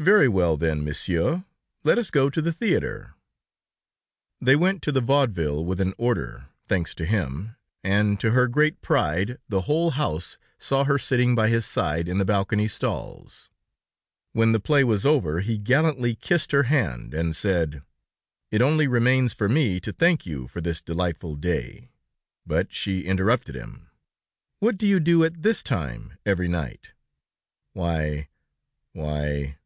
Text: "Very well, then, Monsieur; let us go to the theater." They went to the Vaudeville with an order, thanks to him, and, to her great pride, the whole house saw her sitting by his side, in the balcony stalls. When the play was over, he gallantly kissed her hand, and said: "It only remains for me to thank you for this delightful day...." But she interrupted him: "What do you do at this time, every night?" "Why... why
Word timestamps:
"Very 0.00 0.28
well, 0.28 0.56
then, 0.56 0.84
Monsieur; 0.84 1.44
let 1.82 1.98
us 1.98 2.12
go 2.12 2.30
to 2.30 2.40
the 2.40 2.52
theater." 2.52 3.14
They 4.40 4.54
went 4.54 4.80
to 4.82 4.92
the 4.92 5.00
Vaudeville 5.00 5.64
with 5.64 5.80
an 5.80 5.92
order, 5.98 6.46
thanks 6.66 6.94
to 6.94 7.04
him, 7.04 7.56
and, 7.82 8.20
to 8.20 8.30
her 8.30 8.46
great 8.46 8.80
pride, 8.80 9.38
the 9.48 9.62
whole 9.62 9.90
house 9.90 10.38
saw 10.56 10.84
her 10.84 11.00
sitting 11.00 11.34
by 11.34 11.48
his 11.48 11.66
side, 11.66 12.08
in 12.08 12.18
the 12.18 12.24
balcony 12.24 12.68
stalls. 12.68 13.50
When 14.32 14.52
the 14.52 14.60
play 14.60 14.84
was 14.84 15.04
over, 15.04 15.40
he 15.40 15.58
gallantly 15.58 16.14
kissed 16.14 16.52
her 16.52 16.62
hand, 16.70 17.12
and 17.12 17.34
said: 17.34 17.82
"It 18.52 18.62
only 18.62 18.86
remains 18.86 19.34
for 19.34 19.48
me 19.48 19.80
to 19.80 19.90
thank 19.90 20.24
you 20.24 20.46
for 20.46 20.60
this 20.60 20.80
delightful 20.80 21.34
day...." 21.34 21.90
But 22.46 22.72
she 22.72 23.00
interrupted 23.00 23.56
him: 23.56 23.90
"What 24.60 24.78
do 24.78 24.86
you 24.86 25.00
do 25.00 25.24
at 25.24 25.42
this 25.42 25.60
time, 25.60 26.16
every 26.24 26.46
night?" 26.46 26.92
"Why... 27.72 28.28
why 28.92 29.56